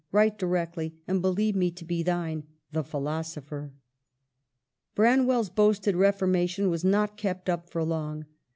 [0.11, 3.71] Write directly, and believe me to be thine, "The Philosopher."
[4.95, 8.25] Branwell's boasted reformation was not kept up for long.